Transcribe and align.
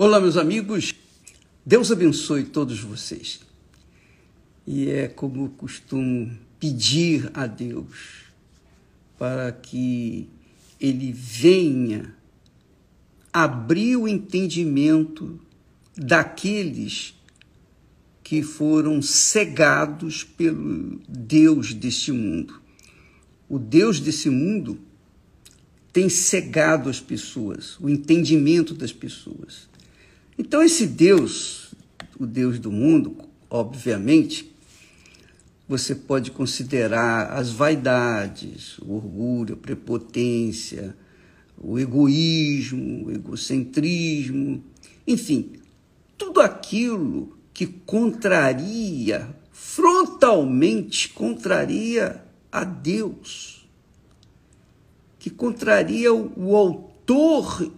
Olá, 0.00 0.20
meus 0.20 0.36
amigos. 0.36 0.94
Deus 1.66 1.90
abençoe 1.90 2.44
todos 2.44 2.78
vocês. 2.78 3.40
E 4.64 4.88
é 4.88 5.08
como 5.08 5.46
eu 5.46 5.48
costumo 5.48 6.38
pedir 6.60 7.28
a 7.34 7.48
Deus 7.48 8.26
para 9.18 9.50
que 9.50 10.28
Ele 10.80 11.10
venha 11.10 12.14
abrir 13.32 13.96
o 13.96 14.06
entendimento 14.06 15.40
daqueles 15.96 17.16
que 18.22 18.40
foram 18.40 19.02
cegados 19.02 20.22
pelo 20.22 21.00
Deus 21.08 21.74
deste 21.74 22.12
mundo. 22.12 22.62
O 23.48 23.58
Deus 23.58 23.98
desse 23.98 24.30
mundo 24.30 24.78
tem 25.92 26.08
cegado 26.08 26.88
as 26.88 27.00
pessoas, 27.00 27.76
o 27.80 27.88
entendimento 27.88 28.74
das 28.74 28.92
pessoas. 28.92 29.67
Então, 30.38 30.62
esse 30.62 30.86
Deus, 30.86 31.74
o 32.18 32.24
Deus 32.24 32.60
do 32.60 32.70
mundo, 32.70 33.16
obviamente, 33.50 34.54
você 35.68 35.94
pode 35.94 36.30
considerar 36.30 37.32
as 37.32 37.50
vaidades, 37.50 38.78
o 38.78 38.94
orgulho, 38.94 39.54
a 39.54 39.56
prepotência, 39.58 40.96
o 41.60 41.78
egoísmo, 41.78 43.06
o 43.06 43.10
egocentrismo, 43.10 44.62
enfim, 45.06 45.54
tudo 46.16 46.40
aquilo 46.40 47.36
que 47.52 47.66
contraria, 47.66 49.34
frontalmente 49.50 51.08
contraria 51.08 52.24
a 52.52 52.62
Deus, 52.62 53.68
que 55.18 55.30
contraria 55.30 56.14
o, 56.14 56.54
autor 56.54 57.72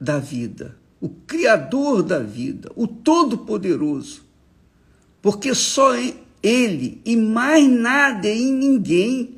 da 0.00 0.18
vida, 0.18 0.77
o 1.00 1.08
Criador 1.08 2.02
da 2.02 2.18
vida, 2.18 2.70
o 2.74 2.86
Todo-Poderoso, 2.86 4.22
porque 5.22 5.54
só 5.54 5.92
Ele 6.42 7.00
e 7.04 7.16
mais 7.16 7.68
nada 7.68 8.28
e 8.28 8.50
ninguém 8.50 9.36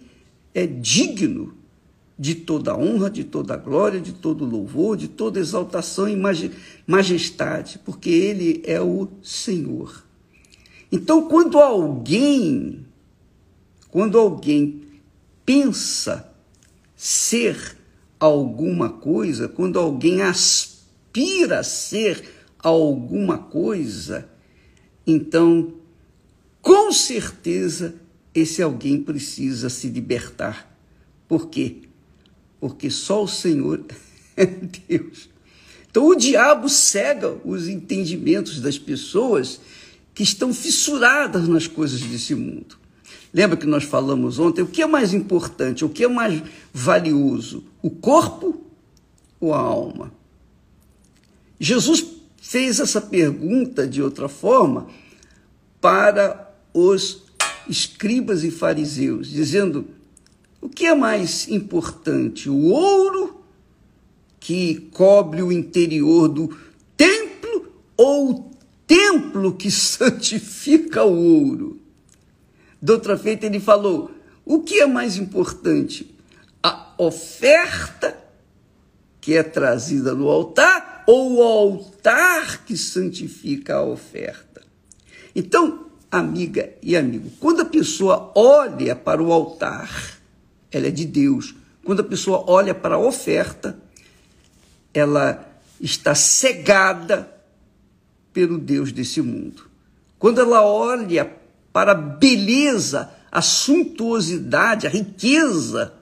é 0.54 0.66
digno 0.66 1.54
de 2.18 2.34
toda 2.34 2.76
honra, 2.76 3.08
de 3.08 3.24
toda 3.24 3.56
glória, 3.56 3.98
de 3.98 4.12
todo 4.12 4.44
louvor, 4.44 4.96
de 4.96 5.08
toda 5.08 5.40
exaltação 5.40 6.06
e 6.06 6.16
majestade, 6.86 7.80
porque 7.84 8.10
Ele 8.10 8.62
é 8.66 8.80
o 8.80 9.08
Senhor. 9.22 10.04
Então, 10.92 11.28
quando 11.28 11.58
alguém, 11.58 12.84
quando 13.90 14.18
alguém 14.18 14.82
pensa 15.46 16.30
ser 16.94 17.78
alguma 18.18 18.90
coisa, 18.90 19.48
quando 19.48 19.78
alguém 19.78 20.20
aspira, 20.20 20.69
aspira 21.10 21.58
a 21.58 21.64
ser 21.64 22.24
alguma 22.58 23.36
coisa, 23.38 24.28
então, 25.06 25.74
com 26.62 26.92
certeza, 26.92 27.96
esse 28.34 28.62
alguém 28.62 29.02
precisa 29.02 29.68
se 29.68 29.88
libertar. 29.88 30.70
Por 31.26 31.48
quê? 31.48 31.82
Porque 32.60 32.90
só 32.90 33.24
o 33.24 33.28
Senhor 33.28 33.84
é 34.36 34.46
Deus. 34.46 35.28
Então, 35.90 36.06
o 36.06 36.14
diabo 36.14 36.68
cega 36.68 37.36
os 37.44 37.66
entendimentos 37.66 38.60
das 38.60 38.78
pessoas 38.78 39.60
que 40.14 40.22
estão 40.22 40.54
fissuradas 40.54 41.48
nas 41.48 41.66
coisas 41.66 42.00
desse 42.00 42.34
mundo. 42.34 42.78
Lembra 43.32 43.56
que 43.56 43.66
nós 43.66 43.82
falamos 43.82 44.38
ontem? 44.38 44.62
O 44.62 44.66
que 44.66 44.82
é 44.82 44.86
mais 44.86 45.12
importante? 45.12 45.84
O 45.84 45.88
que 45.88 46.04
é 46.04 46.08
mais 46.08 46.42
valioso? 46.72 47.64
O 47.82 47.90
corpo 47.90 48.64
ou 49.40 49.54
a 49.54 49.58
alma? 49.58 50.19
Jesus 51.62 52.06
fez 52.40 52.80
essa 52.80 53.02
pergunta 53.02 53.86
de 53.86 54.02
outra 54.02 54.30
forma 54.30 54.88
para 55.78 56.50
os 56.72 57.22
escribas 57.68 58.42
e 58.42 58.50
fariseus, 58.50 59.28
dizendo: 59.28 59.86
o 60.58 60.70
que 60.70 60.86
é 60.86 60.94
mais 60.94 61.48
importante, 61.48 62.48
o 62.48 62.64
ouro 62.70 63.42
que 64.40 64.88
cobre 64.92 65.42
o 65.42 65.52
interior 65.52 66.28
do 66.28 66.48
templo 66.96 67.74
ou 67.94 68.30
o 68.30 68.50
templo 68.86 69.52
que 69.52 69.70
santifica 69.70 71.04
o 71.04 71.44
ouro? 71.44 71.78
De 72.80 72.90
outra 72.90 73.18
feita, 73.18 73.44
ele 73.44 73.60
falou: 73.60 74.10
o 74.46 74.60
que 74.60 74.80
é 74.80 74.86
mais 74.86 75.18
importante, 75.18 76.10
a 76.62 76.94
oferta 76.96 78.18
que 79.20 79.34
é 79.34 79.42
trazida 79.42 80.14
no 80.14 80.26
altar 80.26 80.99
ou 81.10 81.38
o 81.38 81.42
altar 81.42 82.64
que 82.64 82.76
santifica 82.76 83.74
a 83.74 83.82
oferta. 83.82 84.62
Então, 85.34 85.86
amiga 86.08 86.72
e 86.80 86.96
amigo, 86.96 87.32
quando 87.40 87.62
a 87.62 87.64
pessoa 87.64 88.30
olha 88.32 88.94
para 88.94 89.20
o 89.20 89.32
altar, 89.32 90.20
ela 90.70 90.86
é 90.86 90.90
de 90.92 91.04
Deus. 91.04 91.52
Quando 91.82 91.98
a 91.98 92.04
pessoa 92.04 92.44
olha 92.46 92.72
para 92.72 92.94
a 92.94 92.98
oferta, 93.00 93.76
ela 94.94 95.52
está 95.80 96.14
cegada 96.14 97.28
pelo 98.32 98.56
Deus 98.56 98.92
desse 98.92 99.20
mundo. 99.20 99.64
Quando 100.16 100.40
ela 100.40 100.64
olha 100.64 101.28
para 101.72 101.90
a 101.90 101.96
beleza, 101.96 103.10
a 103.32 103.42
suntuosidade, 103.42 104.86
a 104.86 104.90
riqueza 104.90 105.92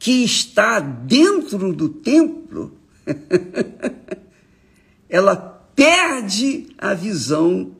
que 0.00 0.24
está 0.24 0.80
dentro 0.80 1.72
do 1.72 1.88
templo, 1.88 2.76
ela 5.08 5.36
perde 5.74 6.68
a 6.78 6.94
visão 6.94 7.72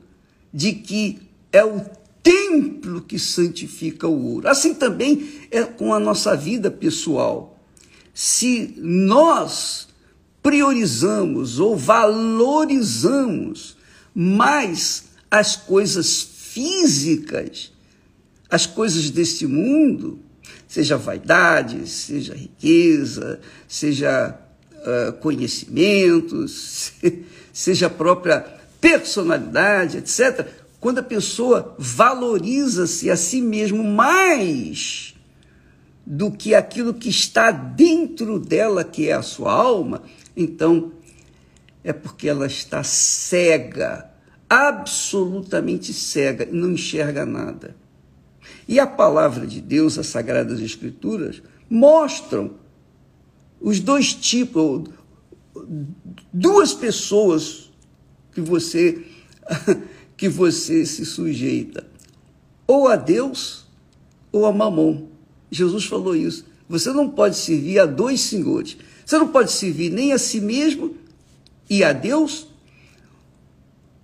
de 0.53 0.73
que 0.73 1.19
é 1.51 1.63
o 1.63 1.81
templo 2.21 3.01
que 3.01 3.19
santifica 3.19 4.07
o 4.07 4.33
ouro. 4.33 4.47
Assim 4.47 4.73
também 4.73 5.47
é 5.51 5.63
com 5.63 5.93
a 5.93 5.99
nossa 5.99 6.35
vida 6.35 6.71
pessoal. 6.71 7.59
Se 8.13 8.73
nós 8.77 9.87
priorizamos 10.41 11.59
ou 11.59 11.75
valorizamos 11.75 13.75
mais 14.13 15.05
as 15.29 15.55
coisas 15.55 16.21
físicas, 16.21 17.73
as 18.49 18.65
coisas 18.65 19.09
desse 19.09 19.45
mundo, 19.45 20.19
seja 20.67 20.97
vaidade, 20.97 21.87
seja 21.89 22.33
riqueza, 22.33 23.39
seja 23.67 24.39
uh, 24.85 25.13
conhecimentos, 25.13 26.93
seja 27.51 27.87
a 27.87 27.89
própria 27.89 28.45
personalidade, 28.79 29.97
etc., 29.97 30.47
quando 30.79 30.99
a 30.99 31.03
pessoa 31.03 31.75
valoriza-se 31.79 33.09
a 33.09 33.17
si 33.17 33.41
mesmo 33.41 33.83
mais 33.83 35.15
do 36.05 36.29
que 36.29 36.53
aquilo 36.53 36.93
que 36.93 37.09
está 37.09 37.49
dentro 37.49 38.39
dela, 38.39 38.83
que 38.83 39.09
é 39.09 39.13
a 39.13 39.23
sua 39.23 39.51
alma, 39.51 40.03
então 40.37 40.91
é 41.83 41.91
porque 41.91 42.29
ela 42.29 42.45
está 42.45 42.83
cega, 42.83 44.09
absolutamente 44.47 45.91
cega, 45.91 46.47
não 46.51 46.71
enxerga 46.71 47.25
nada. 47.25 47.75
E 48.67 48.79
a 48.79 48.85
palavra 48.85 49.47
de 49.47 49.61
Deus, 49.61 49.97
as 49.97 50.07
Sagradas 50.07 50.59
Escrituras, 50.59 51.41
mostram 51.69 52.51
os 53.59 53.79
dois 53.79 54.13
tipos, 54.13 54.89
duas 56.31 56.73
pessoas 56.73 57.71
que 58.33 58.41
você 58.41 59.03
que 60.17 60.29
você 60.29 60.85
se 60.85 61.05
sujeita, 61.05 61.85
ou 62.65 62.87
a 62.87 62.95
Deus 62.95 63.65
ou 64.31 64.45
a 64.45 64.51
Mamon. 64.51 65.07
Jesus 65.49 65.85
falou 65.85 66.15
isso. 66.15 66.45
Você 66.67 66.91
não 66.91 67.09
pode 67.09 67.37
servir 67.37 67.79
a 67.79 67.85
dois 67.85 68.21
senhores. 68.21 68.77
Você 69.05 69.17
não 69.17 69.27
pode 69.27 69.51
servir 69.51 69.91
nem 69.91 70.11
a 70.11 70.17
si 70.17 70.41
mesmo 70.41 70.95
e 71.69 71.83
a 71.83 71.93
Deus, 71.93 72.47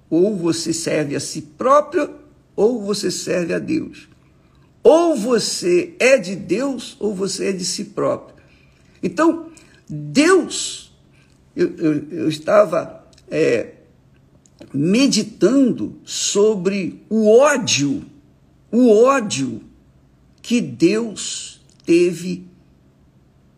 ou 0.10 0.36
você 0.36 0.74
serve 0.74 1.16
a 1.16 1.20
si 1.20 1.42
próprio, 1.42 2.16
ou 2.56 2.82
você 2.82 3.10
serve 3.10 3.54
a 3.54 3.60
Deus. 3.60 4.08
Ou 4.84 5.16
você 5.16 5.96
é 6.00 6.18
de 6.18 6.36
Deus, 6.36 6.96
ou 7.00 7.14
você 7.14 7.48
é 7.48 7.52
de 7.52 7.66
si 7.66 7.86
próprio. 7.86 8.36
Então, 9.02 9.48
Deus, 9.90 10.92
eu, 11.56 11.76
eu, 11.76 12.10
eu 12.10 12.30
estava 12.30 13.06
é, 13.30 13.74
meditando 14.74 16.00
sobre 16.06 17.04
o 17.10 17.28
ódio, 17.30 18.06
o 18.72 18.90
ódio 19.04 19.62
que 20.42 20.62
Deus 20.62 21.62
teve 21.86 22.46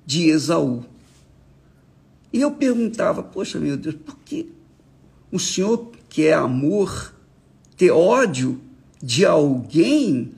de 0.05 0.29
Esaú. 0.29 0.85
E 2.31 2.41
eu 2.41 2.51
perguntava, 2.51 3.21
poxa, 3.21 3.59
meu 3.59 3.77
Deus, 3.77 3.95
por 3.95 4.17
que 4.19 4.51
o 5.31 5.39
Senhor, 5.39 5.91
que 6.09 6.25
é 6.25 6.33
amor, 6.33 7.13
ter 7.77 7.91
ódio 7.91 8.59
de 9.01 9.25
alguém 9.25 10.31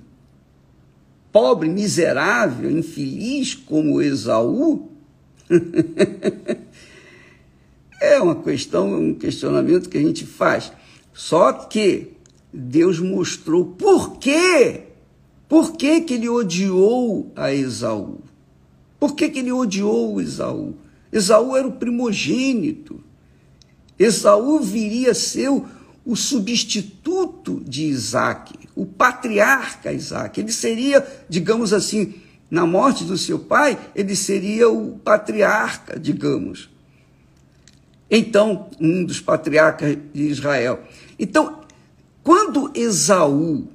pobre, 1.31 1.69
miserável, 1.69 2.69
infeliz 2.69 3.53
como 3.53 4.01
Esaú? 4.01 4.94
É 8.01 8.19
uma 8.19 8.35
questão, 8.35 8.93
um 8.93 9.15
questionamento 9.15 9.89
que 9.89 9.97
a 9.97 10.01
gente 10.01 10.25
faz. 10.25 10.71
Só 11.13 11.53
que 11.53 12.11
Deus 12.53 12.99
mostrou 12.99 13.65
por 13.65 14.17
quê. 14.17 14.83
Por 15.47 15.73
que, 15.73 16.01
que 16.01 16.15
ele 16.15 16.29
odiou 16.29 17.31
a 17.35 17.53
Esaú? 17.53 18.19
Por 18.99 19.15
que, 19.15 19.29
que 19.29 19.39
ele 19.39 19.51
odiou 19.51 20.21
Esaú? 20.21 20.75
Esaú 21.11 21.55
era 21.55 21.67
o 21.67 21.73
primogênito. 21.73 23.01
Esaú 23.97 24.59
viria 24.59 25.11
a 25.11 25.15
ser 25.15 25.49
o, 25.49 25.65
o 26.05 26.15
substituto 26.15 27.63
de 27.65 27.85
Isaac, 27.85 28.53
o 28.75 28.85
patriarca 28.85 29.93
Isaac. 29.93 30.39
Ele 30.39 30.51
seria, 30.51 31.05
digamos 31.29 31.71
assim, 31.71 32.15
na 32.55 32.65
morte 32.65 33.03
do 33.03 33.17
seu 33.17 33.37
pai, 33.37 33.77
ele 33.93 34.15
seria 34.15 34.69
o 34.69 34.97
patriarca, 34.99 35.99
digamos. 35.99 36.69
Então, 38.09 38.69
um 38.79 39.03
dos 39.03 39.19
patriarcas 39.19 39.97
de 40.13 40.23
Israel. 40.23 40.81
Então, 41.19 41.59
quando 42.23 42.71
Esaú 42.73 43.67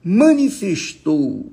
manifestou 0.00 1.52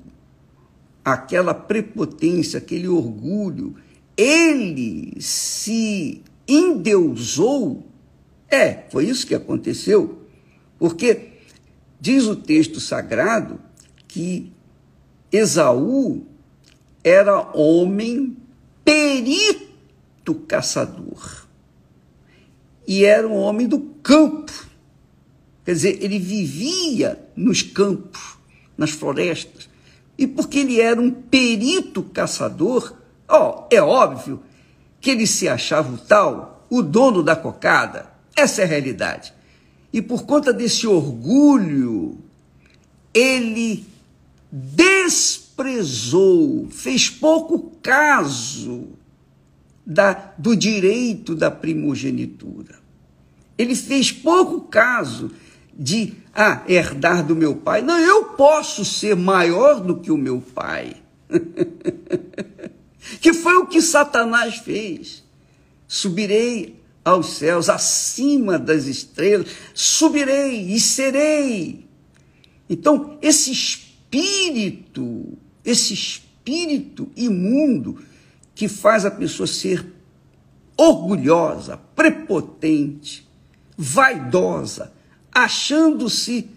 aquela 1.04 1.52
prepotência, 1.52 2.58
aquele 2.58 2.86
orgulho, 2.86 3.74
ele 4.16 5.20
se 5.20 6.22
endeusou. 6.46 7.88
É, 8.48 8.84
foi 8.88 9.06
isso 9.06 9.26
que 9.26 9.34
aconteceu. 9.34 10.22
Porque 10.78 11.30
diz 12.00 12.26
o 12.26 12.36
texto 12.36 12.78
sagrado 12.78 13.60
que 14.06 14.52
Esaú 15.32 16.24
era 17.08 17.56
homem 17.56 18.36
perito 18.84 20.34
caçador. 20.46 21.46
E 22.86 23.04
era 23.04 23.26
um 23.26 23.36
homem 23.36 23.66
do 23.66 23.80
campo. 24.02 24.52
Quer 25.64 25.72
dizer, 25.72 26.02
ele 26.02 26.18
vivia 26.18 27.18
nos 27.36 27.62
campos, 27.62 28.36
nas 28.76 28.90
florestas. 28.90 29.68
E 30.16 30.26
porque 30.26 30.60
ele 30.60 30.80
era 30.80 31.00
um 31.00 31.10
perito 31.10 32.02
caçador, 32.02 32.94
ó, 33.28 33.66
é 33.70 33.80
óbvio 33.80 34.42
que 35.00 35.10
ele 35.10 35.26
se 35.26 35.48
achava 35.48 35.94
o 35.94 35.98
tal, 35.98 36.66
o 36.68 36.82
dono 36.82 37.22
da 37.22 37.36
cocada. 37.36 38.10
Essa 38.34 38.62
é 38.62 38.64
a 38.64 38.68
realidade. 38.68 39.32
E 39.92 40.02
por 40.02 40.24
conta 40.24 40.52
desse 40.52 40.86
orgulho, 40.86 42.18
ele 43.14 43.86
desprezou, 45.58 46.68
fez 46.70 47.10
pouco 47.10 47.72
caso 47.82 48.88
da, 49.84 50.32
do 50.38 50.54
direito 50.54 51.34
da 51.34 51.50
primogenitura. 51.50 52.78
Ele 53.56 53.74
fez 53.74 54.12
pouco 54.12 54.60
caso 54.62 55.32
de 55.76 56.14
ah, 56.32 56.62
herdar 56.68 57.26
do 57.26 57.34
meu 57.34 57.56
pai. 57.56 57.82
Não, 57.82 57.98
eu 57.98 58.26
posso 58.26 58.84
ser 58.84 59.16
maior 59.16 59.80
do 59.80 59.98
que 59.98 60.12
o 60.12 60.16
meu 60.16 60.40
pai. 60.40 60.96
que 63.20 63.32
foi 63.32 63.56
o 63.56 63.66
que 63.66 63.82
Satanás 63.82 64.58
fez. 64.58 65.24
Subirei 65.88 66.78
aos 67.04 67.30
céus, 67.34 67.68
acima 67.68 68.58
das 68.58 68.84
estrelas, 68.84 69.48
subirei 69.74 70.72
e 70.72 70.78
serei. 70.78 71.88
Então, 72.68 73.18
esse 73.22 73.50
espírito, 73.50 75.38
esse 75.70 75.92
espírito 75.92 77.10
imundo 77.14 77.98
que 78.54 78.68
faz 78.68 79.04
a 79.04 79.10
pessoa 79.10 79.46
ser 79.46 79.86
orgulhosa, 80.76 81.76
prepotente, 81.94 83.28
vaidosa, 83.76 84.92
achando-se 85.30 86.48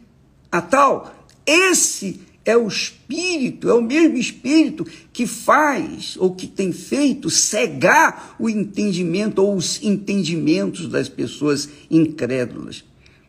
a 0.49 0.61
tal. 0.61 1.13
Esse 1.45 2.21
é 2.45 2.55
o 2.55 2.67
espírito, 2.67 3.69
é 3.69 3.73
o 3.73 3.81
mesmo 3.81 4.17
espírito 4.17 4.87
que 5.11 5.27
faz 5.27 6.15
ou 6.17 6.33
que 6.33 6.47
tem 6.47 6.71
feito 6.71 7.29
cegar 7.29 8.37
o 8.39 8.49
entendimento 8.49 9.39
ou 9.43 9.55
os 9.55 9.83
entendimentos 9.83 10.87
das 10.87 11.09
pessoas 11.09 11.67
incrédulas. 11.89 12.85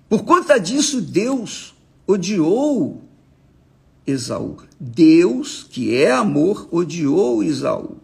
Por 0.08 0.22
conta 0.24 0.58
disso, 0.58 1.00
Deus 1.00 1.74
odiou 2.06 3.02
Esaú. 4.06 4.58
Deus, 4.78 5.66
que 5.68 5.94
é 5.94 6.10
amor, 6.10 6.68
odiou 6.70 7.42
Esaú. 7.42 7.96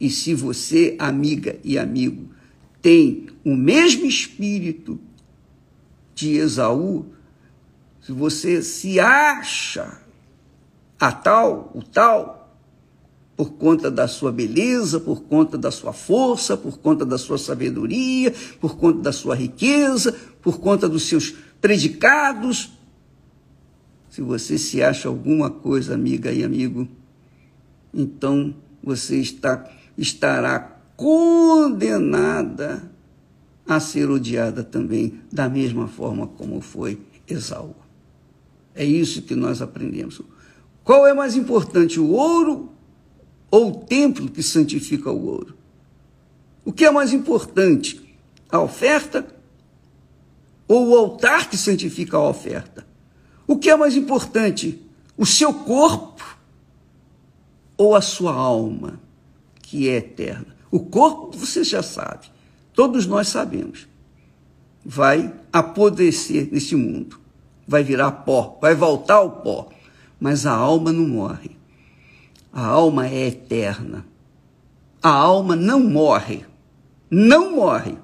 E 0.00 0.08
se 0.08 0.34
você, 0.34 0.96
amiga 0.98 1.58
e 1.62 1.78
amigo, 1.78 2.30
tem 2.80 3.28
o 3.44 3.54
mesmo 3.54 4.06
espírito 4.06 4.98
de 6.14 6.36
Esaú, 6.36 7.06
se 8.00 8.12
você 8.12 8.62
se 8.62 8.98
acha 8.98 10.00
a 10.98 11.12
tal, 11.12 11.70
o 11.74 11.82
tal, 11.82 12.40
por 13.36 13.52
conta 13.52 13.90
da 13.90 14.06
sua 14.06 14.30
beleza, 14.30 15.00
por 15.00 15.22
conta 15.22 15.56
da 15.56 15.70
sua 15.70 15.94
força, 15.94 16.56
por 16.56 16.78
conta 16.78 17.06
da 17.06 17.16
sua 17.16 17.38
sabedoria, 17.38 18.34
por 18.60 18.76
conta 18.76 19.00
da 19.00 19.12
sua 19.12 19.34
riqueza, 19.34 20.14
por 20.42 20.60
conta 20.60 20.88
dos 20.88 21.04
seus 21.04 21.34
predicados. 21.58 22.72
Se 24.10 24.20
você 24.20 24.58
se 24.58 24.82
acha 24.82 25.08
alguma 25.08 25.48
coisa, 25.48 25.94
amiga 25.94 26.32
e 26.32 26.42
amigo, 26.42 26.88
então 27.94 28.52
você 28.82 29.20
está, 29.20 29.70
estará 29.96 30.58
condenada 30.96 32.90
a 33.66 33.78
ser 33.78 34.10
odiada 34.10 34.64
também, 34.64 35.20
da 35.30 35.48
mesma 35.48 35.86
forma 35.86 36.26
como 36.26 36.60
foi 36.60 37.00
Esaú. 37.28 37.74
É 38.74 38.84
isso 38.84 39.22
que 39.22 39.36
nós 39.36 39.62
aprendemos. 39.62 40.20
Qual 40.82 41.06
é 41.06 41.14
mais 41.14 41.36
importante, 41.36 42.00
o 42.00 42.10
ouro 42.10 42.72
ou 43.48 43.70
o 43.70 43.74
templo 43.84 44.28
que 44.28 44.42
santifica 44.42 45.08
o 45.10 45.24
ouro? 45.24 45.56
O 46.64 46.72
que 46.72 46.84
é 46.84 46.90
mais 46.90 47.12
importante, 47.12 48.00
a 48.50 48.60
oferta 48.60 49.24
ou 50.66 50.88
o 50.88 50.96
altar 50.96 51.48
que 51.48 51.56
santifica 51.56 52.16
a 52.16 52.28
oferta? 52.28 52.89
O 53.50 53.56
que 53.56 53.68
é 53.68 53.74
mais 53.74 53.96
importante, 53.96 54.80
o 55.16 55.26
seu 55.26 55.52
corpo 55.52 56.38
ou 57.76 57.96
a 57.96 58.00
sua 58.00 58.32
alma, 58.32 59.00
que 59.60 59.88
é 59.88 59.96
eterna? 59.96 60.54
O 60.70 60.78
corpo, 60.78 61.36
você 61.36 61.64
já 61.64 61.82
sabe. 61.82 62.30
Todos 62.72 63.06
nós 63.06 63.26
sabemos. 63.26 63.88
Vai 64.84 65.34
apodrecer 65.52 66.48
nesse 66.52 66.76
mundo. 66.76 67.18
Vai 67.66 67.82
virar 67.82 68.12
pó, 68.12 68.56
vai 68.62 68.72
voltar 68.76 69.16
ao 69.16 69.42
pó. 69.42 69.68
Mas 70.20 70.46
a 70.46 70.52
alma 70.52 70.92
não 70.92 71.08
morre. 71.08 71.50
A 72.52 72.64
alma 72.64 73.08
é 73.08 73.26
eterna. 73.26 74.06
A 75.02 75.10
alma 75.10 75.56
não 75.56 75.80
morre. 75.80 76.44
Não 77.10 77.56
morre. 77.56 77.98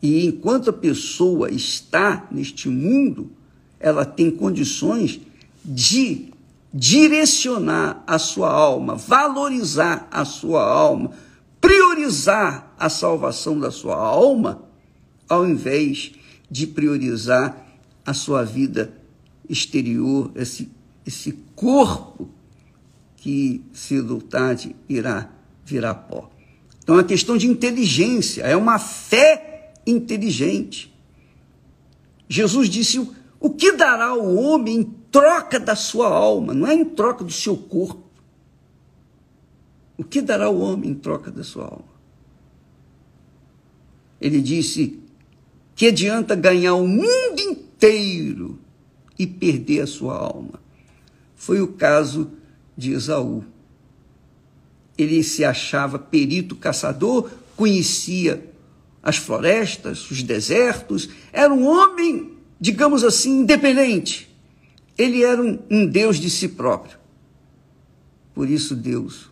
E 0.00 0.24
enquanto 0.24 0.70
a 0.70 0.72
pessoa 0.72 1.50
está 1.50 2.26
neste 2.30 2.70
mundo, 2.70 3.36
ela 3.80 4.04
tem 4.04 4.30
condições 4.30 5.20
de 5.64 6.32
direcionar 6.72 8.02
a 8.06 8.18
sua 8.18 8.50
alma, 8.50 8.94
valorizar 8.94 10.08
a 10.10 10.24
sua 10.24 10.62
alma, 10.62 11.12
priorizar 11.60 12.74
a 12.78 12.88
salvação 12.88 13.58
da 13.58 13.70
sua 13.70 13.96
alma, 13.96 14.62
ao 15.28 15.46
invés 15.46 16.12
de 16.50 16.66
priorizar 16.66 17.66
a 18.04 18.14
sua 18.14 18.44
vida 18.44 18.92
exterior, 19.48 20.30
esse, 20.34 20.70
esse 21.06 21.32
corpo 21.54 22.28
que, 23.16 23.62
cedo 23.72 24.14
ou 24.14 24.20
tarde, 24.20 24.74
irá 24.88 25.30
virar 25.64 25.94
pó. 25.94 26.30
Então, 26.82 26.94
é 26.94 26.98
uma 26.98 27.04
questão 27.04 27.36
de 27.36 27.46
inteligência, 27.46 28.42
é 28.42 28.56
uma 28.56 28.78
fé 28.78 29.74
inteligente. 29.86 30.94
Jesus 32.28 32.68
disse: 32.68 33.06
o 33.40 33.50
que 33.50 33.72
dará 33.72 34.14
o 34.14 34.36
homem 34.36 34.76
em 34.76 34.84
troca 34.84 35.60
da 35.60 35.76
sua 35.76 36.08
alma, 36.08 36.52
não 36.52 36.66
é 36.66 36.74
em 36.74 36.84
troca 36.84 37.24
do 37.24 37.32
seu 37.32 37.56
corpo. 37.56 38.04
O 39.96 40.04
que 40.04 40.20
dará 40.20 40.48
o 40.48 40.60
homem 40.60 40.90
em 40.90 40.94
troca 40.94 41.30
da 41.30 41.42
sua 41.42 41.64
alma? 41.64 41.98
Ele 44.20 44.40
disse: 44.40 45.00
que 45.78 45.86
adianta 45.86 46.34
ganhar 46.34 46.74
o 46.74 46.88
mundo 46.88 47.38
inteiro 47.38 48.58
e 49.16 49.28
perder 49.28 49.82
a 49.82 49.86
sua 49.86 50.16
alma? 50.16 50.60
Foi 51.36 51.60
o 51.60 51.68
caso 51.68 52.32
de 52.76 52.90
Esaú. 52.90 53.44
Ele 54.96 55.22
se 55.22 55.44
achava 55.44 55.96
perito 55.96 56.56
caçador, 56.56 57.30
conhecia 57.54 58.52
as 59.00 59.16
florestas, 59.16 60.10
os 60.10 60.20
desertos, 60.20 61.08
era 61.32 61.54
um 61.54 61.64
homem, 61.64 62.36
digamos 62.60 63.04
assim, 63.04 63.40
independente. 63.40 64.28
Ele 64.96 65.22
era 65.22 65.40
um, 65.40 65.58
um 65.70 65.86
Deus 65.86 66.16
de 66.16 66.28
si 66.28 66.48
próprio. 66.48 66.98
Por 68.34 68.48
isso 68.48 68.74
Deus 68.74 69.30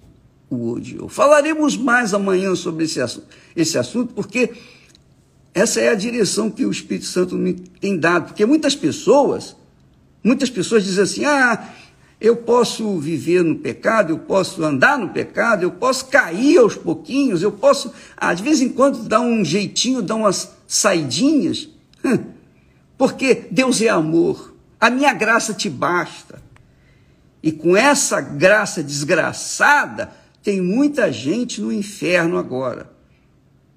o 0.48 0.72
odiou. 0.72 1.08
Falaremos 1.08 1.76
mais 1.76 2.14
amanhã 2.14 2.54
sobre 2.54 2.84
esse 2.84 3.00
assunto, 3.00 3.26
esse 3.54 3.76
assunto, 3.76 4.14
porque 4.14 4.52
essa 5.52 5.80
é 5.80 5.88
a 5.88 5.94
direção 5.94 6.50
que 6.50 6.64
o 6.64 6.70
Espírito 6.70 7.06
Santo 7.06 7.34
me 7.34 7.54
tem 7.54 7.98
dado. 7.98 8.26
Porque 8.26 8.46
muitas 8.46 8.76
pessoas, 8.76 9.56
muitas 10.22 10.50
pessoas 10.50 10.84
dizem 10.84 11.02
assim: 11.02 11.24
ah, 11.24 11.72
eu 12.20 12.36
posso 12.36 12.98
viver 12.98 13.42
no 13.42 13.56
pecado, 13.56 14.12
eu 14.12 14.18
posso 14.18 14.62
andar 14.62 14.98
no 14.98 15.10
pecado, 15.10 15.62
eu 15.62 15.72
posso 15.72 16.06
cair 16.06 16.58
aos 16.58 16.74
pouquinhos, 16.74 17.42
eu 17.42 17.52
posso, 17.52 17.92
ah, 18.16 18.32
de 18.32 18.42
vez 18.42 18.60
em 18.60 18.68
quando, 18.68 19.02
dar 19.02 19.20
um 19.20 19.44
jeitinho, 19.44 20.02
dar 20.02 20.14
umas 20.14 20.52
saidinhas. 20.66 21.68
Porque 22.96 23.46
Deus 23.50 23.80
é 23.80 23.88
amor, 23.88 24.54
a 24.80 24.90
minha 24.90 25.12
graça 25.12 25.52
te 25.52 25.68
basta. 25.68 26.42
E 27.42 27.52
com 27.52 27.76
essa 27.76 28.20
graça 28.20 28.82
desgraçada, 28.82 30.10
tem 30.42 30.60
muita 30.60 31.12
gente 31.12 31.60
no 31.60 31.72
inferno 31.72 32.38
agora, 32.38 32.90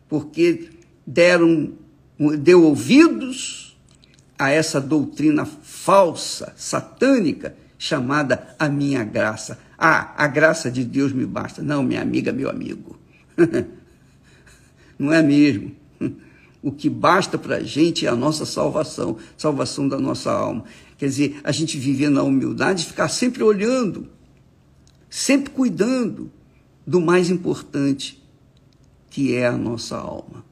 porque 0.08 0.70
deram, 1.06 1.74
deu 2.40 2.64
ouvidos 2.64 3.78
a 4.38 4.50
essa 4.50 4.80
doutrina 4.80 5.46
falsa, 5.46 6.54
satânica, 6.56 7.56
chamada 7.78 8.56
a 8.58 8.70
minha 8.70 9.04
graça. 9.04 9.60
Ah, 9.78 10.14
a 10.18 10.28
graça 10.28 10.70
de 10.72 10.84
Deus 10.84 11.12
me 11.12 11.26
basta. 11.26 11.62
Não, 11.62 11.84
minha 11.84 12.02
amiga, 12.02 12.32
meu 12.32 12.50
amigo. 12.50 13.00
Não 14.98 15.14
é 15.14 15.22
mesmo. 15.22 15.76
O 16.62 16.72
que 16.72 16.89
basta 16.89 17.38
para 17.38 17.58
a 17.58 17.63
gente 17.63 18.06
é 18.06 18.10
a 18.10 18.16
nossa 18.16 18.46
salvação, 18.46 19.18
salvação 19.38 19.88
da 19.88 19.98
nossa 19.98 20.32
alma. 20.32 20.66
Quer 20.98 21.06
dizer, 21.06 21.39
a 21.44 21.51
gente 21.51 21.78
viver 21.78 22.10
na 22.10 22.22
humildade, 22.22 22.86
ficar 22.86 23.08
sempre 23.08 23.42
olhando, 23.42 24.08
sempre 25.10 25.51
cuidando 25.51 26.30
do 26.86 27.00
mais 27.00 27.30
importante, 27.30 28.22
que 29.10 29.34
é 29.34 29.48
a 29.48 29.58
nossa 29.58 29.96
alma. 29.96 30.44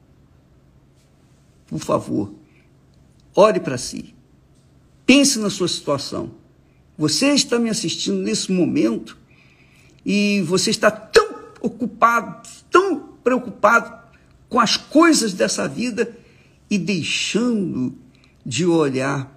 Por 1.66 1.78
favor, 1.78 2.32
ore 3.34 3.60
para 3.60 3.76
si. 3.76 4.14
Pense 5.04 5.38
na 5.38 5.50
sua 5.50 5.68
situação. 5.68 6.30
Você 6.96 7.34
está 7.34 7.58
me 7.58 7.68
assistindo 7.68 8.18
nesse 8.18 8.50
momento 8.50 9.18
e 10.04 10.40
você 10.42 10.70
está 10.70 10.90
tão 10.90 11.28
ocupado, 11.60 12.48
tão 12.70 13.00
preocupado 13.22 14.07
com 14.48 14.60
as 14.60 14.76
coisas 14.76 15.32
dessa 15.32 15.68
vida 15.68 16.16
e 16.70 16.78
deixando 16.78 17.94
de 18.44 18.64
olhar 18.64 19.36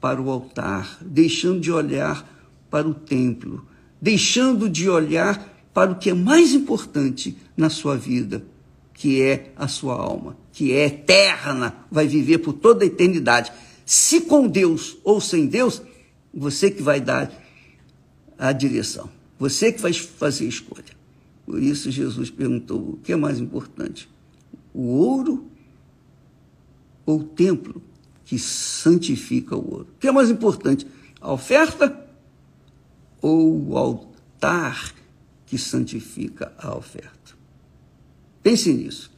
para 0.00 0.20
o 0.20 0.30
altar, 0.30 0.98
deixando 1.00 1.60
de 1.60 1.70
olhar 1.70 2.26
para 2.70 2.88
o 2.88 2.94
templo, 2.94 3.66
deixando 4.00 4.68
de 4.68 4.88
olhar 4.88 5.48
para 5.72 5.92
o 5.92 5.96
que 5.96 6.10
é 6.10 6.14
mais 6.14 6.52
importante 6.52 7.36
na 7.56 7.68
sua 7.68 7.96
vida, 7.96 8.44
que 8.94 9.22
é 9.22 9.52
a 9.56 9.68
sua 9.68 9.94
alma, 9.94 10.36
que 10.52 10.72
é 10.72 10.86
eterna, 10.86 11.74
vai 11.90 12.06
viver 12.06 12.38
por 12.38 12.54
toda 12.54 12.84
a 12.84 12.86
eternidade. 12.86 13.52
Se 13.84 14.22
com 14.22 14.46
Deus 14.46 14.96
ou 15.04 15.20
sem 15.20 15.46
Deus, 15.46 15.82
você 16.32 16.70
que 16.70 16.82
vai 16.82 17.00
dar 17.00 17.30
a 18.38 18.52
direção, 18.52 19.08
você 19.38 19.72
que 19.72 19.80
vai 19.80 19.92
fazer 19.92 20.46
a 20.46 20.48
escolha. 20.48 21.00
Por 21.44 21.62
isso 21.62 21.90
Jesus 21.90 22.30
perguntou: 22.30 22.78
o 22.78 22.96
que 23.02 23.12
é 23.12 23.16
mais 23.16 23.38
importante? 23.38 24.08
O 24.72 24.82
ouro 24.82 25.50
ou 27.04 27.20
o 27.20 27.24
templo 27.24 27.82
que 28.24 28.38
santifica 28.38 29.56
o 29.56 29.70
ouro? 29.70 29.88
O 29.96 29.98
que 29.98 30.08
é 30.08 30.12
mais 30.12 30.30
importante, 30.30 30.86
a 31.20 31.32
oferta 31.32 32.06
ou 33.20 33.70
o 33.70 33.76
altar 33.76 34.94
que 35.46 35.58
santifica 35.58 36.52
a 36.58 36.76
oferta? 36.76 37.34
Pense 38.42 38.72
nisso. 38.72 39.10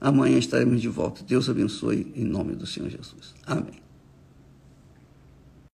Amanhã 0.00 0.38
estaremos 0.38 0.80
de 0.80 0.88
volta. 0.88 1.22
Deus 1.24 1.48
abençoe 1.48 2.12
em 2.14 2.24
nome 2.24 2.54
do 2.54 2.66
Senhor 2.66 2.88
Jesus. 2.88 3.34
Amém. 3.46 3.89